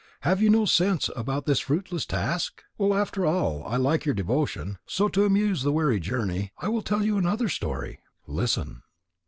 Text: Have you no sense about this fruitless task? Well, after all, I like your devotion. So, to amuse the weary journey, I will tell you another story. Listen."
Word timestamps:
Have 0.21 0.41
you 0.41 0.49
no 0.49 0.65
sense 0.65 1.11
about 1.15 1.45
this 1.45 1.59
fruitless 1.59 2.07
task? 2.07 2.63
Well, 2.75 2.97
after 2.97 3.23
all, 3.23 3.63
I 3.67 3.77
like 3.77 4.03
your 4.03 4.15
devotion. 4.15 4.79
So, 4.87 5.07
to 5.09 5.25
amuse 5.25 5.61
the 5.61 5.71
weary 5.71 5.99
journey, 5.99 6.51
I 6.57 6.69
will 6.69 6.81
tell 6.81 7.05
you 7.05 7.19
another 7.19 7.49
story. 7.49 7.99
Listen." 8.25 8.81